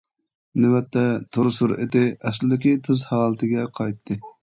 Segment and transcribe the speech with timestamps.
[0.63, 1.03] نۆۋەتتە
[1.37, 4.23] تور سۈرئىتى ئەسلىدىكى تېز ھالىتىگە قايتتى.